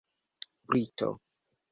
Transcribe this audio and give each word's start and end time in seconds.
brito 0.71 1.11